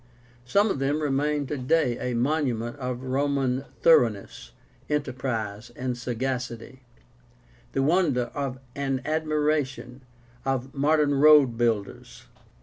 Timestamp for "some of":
0.45-0.79